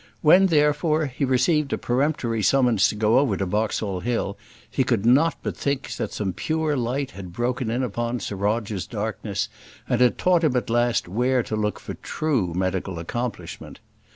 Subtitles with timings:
[0.23, 4.35] When, therefore, he received a peremptory summons to go over to Boxall Hill,
[4.67, 8.87] he could not but think that some pure light had broken in upon Sir Roger's
[8.87, 9.47] darkness,
[9.87, 13.79] and taught him at last where to look for true medical accomplishment.